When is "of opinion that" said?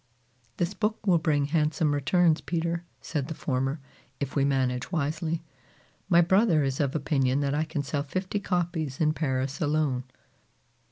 6.79-7.53